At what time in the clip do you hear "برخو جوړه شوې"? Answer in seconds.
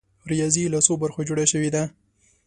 1.03-1.69